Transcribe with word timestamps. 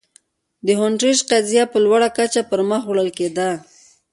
د 0.65 0.67
هونټریج 0.79 1.19
قضیه 1.31 1.63
په 1.71 1.77
لوړه 1.85 2.09
کچه 2.17 2.41
پر 2.49 2.59
مخ 2.69 2.81
وړل 2.87 3.09
کېده. 3.17 3.49